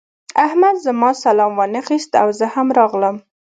[0.45, 3.15] احمد زما سلام وانخيست او زه هم راغلم.